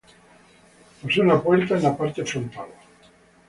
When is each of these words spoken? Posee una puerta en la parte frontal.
Posee 1.03 1.21
una 1.21 1.39
puerta 1.43 1.75
en 1.77 1.83
la 1.83 1.95
parte 1.95 2.25
frontal. 2.25 2.69